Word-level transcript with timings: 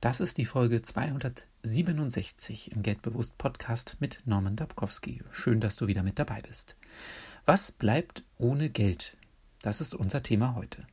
Das 0.00 0.20
ist 0.20 0.38
die 0.38 0.44
Folge 0.44 0.80
267 0.80 2.70
im 2.70 2.84
Geldbewusst 2.84 3.36
Podcast 3.36 3.96
mit 3.98 4.22
Norman 4.26 4.54
Dabkowski. 4.54 5.24
Schön, 5.32 5.60
dass 5.60 5.74
du 5.74 5.88
wieder 5.88 6.04
mit 6.04 6.20
dabei 6.20 6.40
bist. 6.40 6.76
Was 7.46 7.72
bleibt 7.72 8.22
ohne 8.36 8.70
Geld? 8.70 9.16
Das 9.60 9.80
ist 9.80 9.94
unser 9.94 10.22
Thema 10.22 10.54
heute. 10.54 10.86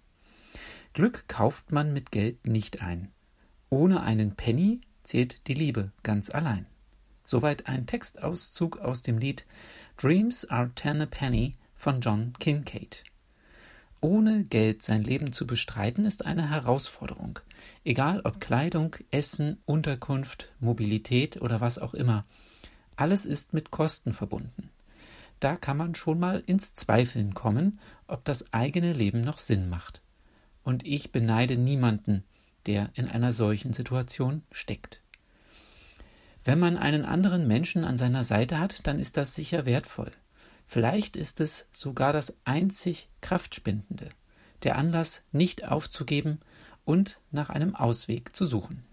Glück 0.94 1.28
kauft 1.28 1.71
man 1.71 1.94
mit 1.94 2.12
Geld 2.12 2.47
nicht 2.47 2.81
ein. 2.81 3.12
Ohne 3.70 4.02
einen 4.02 4.36
Penny 4.36 4.81
zählt 5.04 5.47
die 5.47 5.53
Liebe 5.53 5.91
ganz 6.01 6.31
allein. 6.31 6.65
Soweit 7.25 7.67
ein 7.67 7.85
Textauszug 7.85 8.79
aus 8.79 9.03
dem 9.03 9.19
Lied 9.19 9.45
Dreams 9.97 10.45
are 10.45 10.71
ten 10.73 10.99
a 11.01 11.05
penny 11.05 11.57
von 11.75 12.01
John 12.01 12.33
Kincaid. 12.39 13.03
Ohne 14.02 14.43
Geld 14.43 14.84
sein 14.84 15.04
Leben 15.04 15.34
zu 15.34 15.48
bestreiten, 15.48 16.05
ist 16.05 16.25
eine 16.25 16.50
Herausforderung. 16.50 17.39
Egal 17.84 18.21
ob 18.23 18.39
Kleidung, 18.39 18.96
Essen, 19.11 19.57
Unterkunft, 19.66 20.52
Mobilität 20.60 21.42
oder 21.42 21.61
was 21.61 21.79
auch 21.79 21.93
immer. 21.93 22.25
Alles 22.96 23.25
ist 23.25 23.54
mit 23.54 23.71
Kosten 23.71 24.14
verbunden. 24.14 24.69
Da 25.39 25.55
kann 25.55 25.78
man 25.78 25.96
schon 25.96 26.19
mal 26.19 26.42
ins 26.46 26.75
Zweifeln 26.75 27.33
kommen, 27.33 27.79
ob 28.07 28.24
das 28.25 28.54
eigene 28.54 28.93
Leben 28.93 29.21
noch 29.21 29.38
Sinn 29.38 29.69
macht. 29.69 30.02
Und 30.64 30.86
ich 30.86 31.11
beneide 31.11 31.57
niemanden, 31.57 32.23
der 32.66 32.89
in 32.94 33.08
einer 33.08 33.31
solchen 33.31 33.73
Situation 33.73 34.44
steckt. 34.52 35.02
Wenn 36.44 36.59
man 36.59 36.77
einen 36.77 37.05
anderen 37.05 37.47
Menschen 37.47 37.83
an 37.83 37.97
seiner 37.97 38.23
Seite 38.23 38.59
hat, 38.59 38.86
dann 38.88 39.00
ist 39.00 39.17
das 39.17 39.36
sicher 39.36 39.66
wertvoll. 39.66 40.11
Vielleicht 40.66 41.16
ist 41.16 41.42
es 41.42 41.67
sogar 41.72 42.11
das 42.11 42.36
einzig 42.44 43.09
Kraftspendende, 43.22 44.09
der 44.64 44.78
Anlass, 44.78 45.22
nicht 45.31 45.67
aufzugeben 45.67 46.39
und 46.86 47.19
nach 47.31 47.50
einem 47.50 47.75
Ausweg 47.75 48.36
zu 48.36 48.45
suchen. 48.45 48.83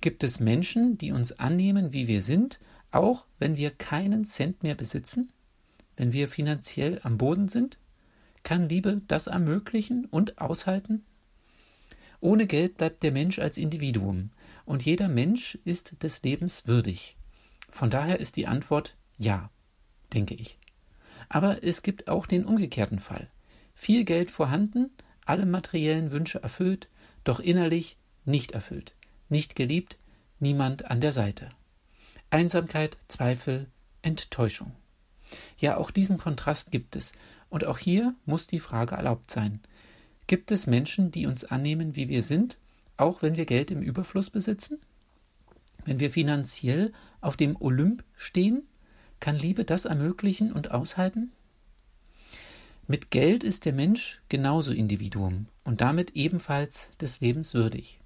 Gibt 0.00 0.24
es 0.24 0.40
Menschen, 0.40 0.96
die 0.96 1.12
uns 1.12 1.32
annehmen, 1.32 1.92
wie 1.92 2.08
wir 2.08 2.22
sind, 2.22 2.58
auch 2.90 3.26
wenn 3.38 3.56
wir 3.56 3.70
keinen 3.70 4.24
Cent 4.24 4.62
mehr 4.62 4.74
besitzen? 4.74 5.30
Wenn 5.96 6.12
wir 6.12 6.28
finanziell 6.28 7.00
am 7.02 7.18
Boden 7.18 7.48
sind? 7.48 7.78
Kann 8.42 8.68
Liebe 8.70 9.02
das 9.06 9.26
ermöglichen 9.26 10.06
und 10.06 10.38
aushalten? 10.38 11.04
Ohne 12.20 12.46
Geld 12.46 12.78
bleibt 12.78 13.02
der 13.02 13.12
Mensch 13.12 13.38
als 13.38 13.58
Individuum, 13.58 14.30
und 14.64 14.84
jeder 14.84 15.08
Mensch 15.08 15.58
ist 15.64 16.02
des 16.02 16.22
Lebens 16.22 16.66
würdig. 16.66 17.16
Von 17.70 17.90
daher 17.90 18.20
ist 18.20 18.36
die 18.36 18.46
Antwort 18.46 18.96
ja, 19.18 19.50
denke 20.12 20.34
ich. 20.34 20.58
Aber 21.30 21.62
es 21.64 21.82
gibt 21.82 22.08
auch 22.08 22.26
den 22.26 22.44
umgekehrten 22.44 22.98
Fall. 22.98 23.30
Viel 23.74 24.04
Geld 24.04 24.30
vorhanden, 24.30 24.90
alle 25.24 25.46
materiellen 25.46 26.10
Wünsche 26.10 26.42
erfüllt, 26.42 26.88
doch 27.24 27.40
innerlich 27.40 27.96
nicht 28.24 28.52
erfüllt, 28.52 28.94
nicht 29.28 29.54
geliebt, 29.54 29.96
niemand 30.40 30.90
an 30.90 31.00
der 31.00 31.12
Seite. 31.12 31.48
Einsamkeit, 32.30 32.98
Zweifel, 33.08 33.68
Enttäuschung. 34.02 34.72
Ja, 35.56 35.76
auch 35.76 35.92
diesen 35.92 36.18
Kontrast 36.18 36.72
gibt 36.72 36.96
es, 36.96 37.12
und 37.48 37.64
auch 37.64 37.78
hier 37.78 38.14
muss 38.26 38.48
die 38.48 38.60
Frage 38.60 38.96
erlaubt 38.96 39.30
sein. 39.30 39.60
Gibt 40.26 40.50
es 40.50 40.66
Menschen, 40.66 41.12
die 41.12 41.26
uns 41.26 41.44
annehmen, 41.44 41.94
wie 41.94 42.08
wir 42.08 42.24
sind, 42.24 42.58
auch 42.96 43.22
wenn 43.22 43.36
wir 43.36 43.46
Geld 43.46 43.70
im 43.70 43.82
Überfluss 43.82 44.30
besitzen? 44.30 44.80
Wenn 45.84 46.00
wir 46.00 46.10
finanziell 46.10 46.92
auf 47.20 47.36
dem 47.36 47.56
Olymp 47.60 48.04
stehen, 48.16 48.64
kann 49.20 49.36
Liebe 49.36 49.64
das 49.64 49.84
ermöglichen 49.84 50.52
und 50.52 50.70
aushalten? 50.70 51.30
Mit 52.86 53.10
Geld 53.10 53.44
ist 53.44 53.66
der 53.66 53.72
Mensch 53.72 54.20
genauso 54.28 54.72
Individuum 54.72 55.46
und 55.62 55.80
damit 55.80 56.16
ebenfalls 56.16 56.90
des 57.00 57.20
Lebens 57.20 57.54
würdig. 57.54 58.00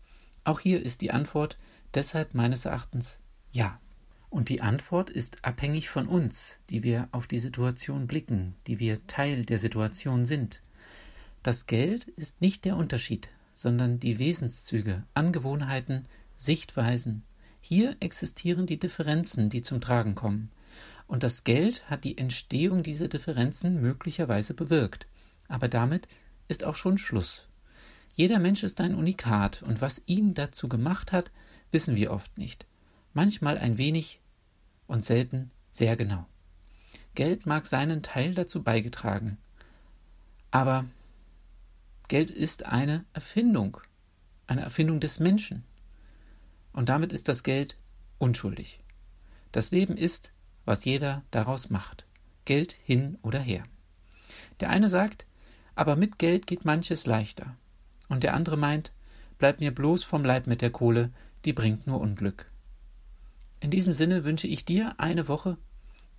Auch 0.45 0.61
hier 0.61 0.83
ist 0.83 1.01
die 1.01 1.11
Antwort 1.11 1.57
deshalb 1.95 2.35
meines 2.35 2.67
Erachtens 2.67 3.21
ja. 3.51 3.81
Und 4.29 4.49
die 4.49 4.61
Antwort 4.61 5.11
ist 5.11 5.45
abhängig 5.45 5.89
von 5.89 6.09
uns, 6.09 6.59
die 6.69 6.83
wir 6.83 7.09
auf 7.13 7.29
die 7.29 7.39
Situation 7.39 8.09
blicken, 8.09 8.57
die 8.67 8.81
wir 8.81 9.07
Teil 9.07 9.47
der 9.47 9.61
Situation 9.61 10.27
sind. 10.27 10.61
Das 11.45 11.67
Geld 11.67 12.05
ist 12.09 12.41
nicht 12.41 12.65
der 12.65 12.77
Unterschied, 12.77 13.29
sondern 13.55 14.01
die 14.01 14.19
Wesenszüge, 14.19 15.05
Angewohnheiten, 15.15 16.09
Sichtweisen. 16.37 17.23
Hier 17.61 17.97
existieren 18.01 18.67
die 18.67 18.79
Differenzen, 18.79 19.51
die 19.51 19.63
zum 19.63 19.81
Tragen 19.81 20.17
kommen. 20.17 20.51
Und 21.07 21.23
das 21.23 21.45
Geld 21.45 21.89
hat 21.91 22.05
die 22.05 22.19
Entstehung 22.19 22.83
dieser 22.83 23.09
Differenzen 23.09 23.81
möglicherweise 23.81 24.55
bewirkt. 24.55 25.07
Aber 25.49 25.69
damit 25.69 26.09
ist 26.49 26.65
auch 26.65 26.77
schon 26.77 26.99
Schluss. 26.99 27.49
Jeder 28.15 28.39
Mensch 28.39 28.63
ist 28.63 28.81
ein 28.81 28.95
Unikat, 28.95 29.63
und 29.63 29.81
was 29.81 30.03
ihn 30.07 30.35
dazu 30.35 30.69
gemacht 30.69 31.13
hat, 31.13 31.31
wissen 31.73 31.97
wir 31.97 32.13
oft 32.13 32.39
nicht. 32.39 32.67
Manchmal 33.13 33.59
ein 33.59 33.77
wenig 33.77 34.21
und 34.87 35.05
selten 35.05 35.51
sehr 35.71 35.97
genau. 35.97 36.27
Geld 37.15 37.47
mag 37.47 37.67
seinen 37.67 38.03
Teil 38.03 38.35
dazu 38.35 38.63
beigetragen. 38.63 39.39
Aber 40.51 40.85
Geld 42.09 42.31
ist 42.31 42.67
eine 42.67 43.05
Erfindung, 43.13 43.79
eine 44.47 44.61
Erfindung 44.61 45.01
des 45.01 45.21
Menschen. 45.21 45.65
Und 46.73 46.89
damit 46.89 47.13
ist 47.13 47.29
das 47.29 47.43
Geld 47.43 47.77
unschuldig. 48.19 48.81
Das 49.53 49.71
Leben 49.71 49.97
ist 49.97 50.33
was 50.65 50.85
jeder 50.85 51.23
daraus 51.31 51.71
macht. 51.71 52.05
Geld 52.45 52.73
hin 52.73 53.19
oder 53.23 53.39
her. 53.39 53.65
Der 54.61 54.71
eine 54.71 54.89
sagt, 54.89 55.27
aber 55.75 55.97
mit 55.97 56.19
Geld 56.19 56.47
geht 56.47 56.65
manches 56.65 57.07
leichter. 57.07 57.57
Und 58.09 58.23
der 58.23 58.35
andere 58.35 58.57
meint, 58.57 58.93
bleib 59.39 59.61
mir 59.61 59.75
bloß 59.75 60.05
vom 60.05 60.25
Leib 60.25 60.47
mit 60.47 60.63
der 60.63 60.71
Kohle, 60.71 61.11
die 61.45 61.53
bringt 61.53 61.87
nur 61.87 62.01
Unglück. 62.01 62.51
In 63.61 63.71
diesem 63.71 63.93
Sinne 63.93 64.25
wünsche 64.25 64.47
ich 64.47 64.65
dir 64.65 64.95
eine 64.99 65.29
Woche, 65.29 65.57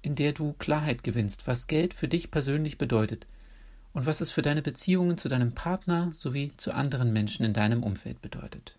in 0.02 0.16
der 0.16 0.34
du 0.34 0.54
Klarheit 0.54 1.04
gewinnst, 1.04 1.48
was 1.48 1.68
Geld 1.68 1.94
für 1.94 2.08
dich 2.08 2.32
persönlich 2.32 2.78
bedeutet 2.78 3.28
und 3.94 4.06
was 4.06 4.22
es 4.22 4.32
für 4.32 4.42
deine 4.42 4.62
Beziehungen 4.62 5.18
zu 5.18 5.30
deinem 5.30 5.54
Partner 5.54 6.12
sowie 6.14 6.52
zu 6.58 6.74
anderen 6.74 7.14
Menschen 7.14 7.46
in 7.46 7.54
deinem 7.54 7.82
Umfeld 7.82 8.22
bedeutet. 8.22 8.76